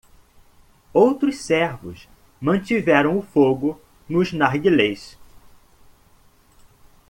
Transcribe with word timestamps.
Outros 0.95 1.35
servos 1.41 2.09
mantiveram 2.41 3.19
o 3.19 3.21
fogo 3.21 3.79
nos 4.09 4.33
narguilés. 4.33 5.15